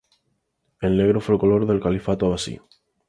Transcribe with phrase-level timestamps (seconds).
[0.81, 2.59] El negro fue el color del Califato Abbasí.